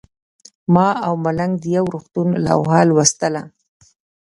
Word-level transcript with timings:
ما 0.73 0.87
او 1.05 1.13
ملنګ 1.25 1.53
د 1.59 1.63
یو 1.75 1.85
روغتون 1.93 2.27
لوحه 2.45 2.79
لوستله. 2.89 3.41